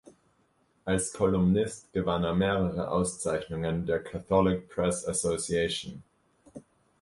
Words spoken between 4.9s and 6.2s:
Association.